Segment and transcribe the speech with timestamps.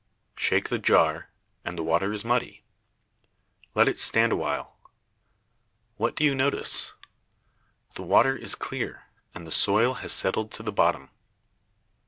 [0.35, 1.29] Shake the jar,
[1.63, 2.63] and the water is muddy.
[3.75, 4.75] Let it stand awhile.
[5.97, 6.93] What do you notice?
[7.93, 9.03] The water is clear,
[9.35, 11.11] and the soil has settled to the bottom.